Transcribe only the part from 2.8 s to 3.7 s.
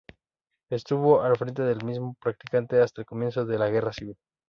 hasta el comienzo de la